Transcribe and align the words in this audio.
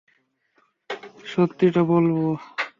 সত্যি 1.25 1.67
টা 1.75 1.81
বলবো? 1.83 2.27